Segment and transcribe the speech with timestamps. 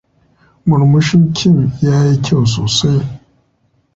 [0.67, 1.55] Murmushin Kim
[1.85, 3.01] yayi kyau sosai.